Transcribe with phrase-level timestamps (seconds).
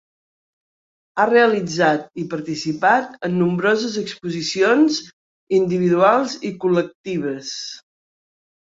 [1.19, 5.01] Ha realitzat i participat en nombroses exposicions
[5.61, 7.57] individuals i col·lectives.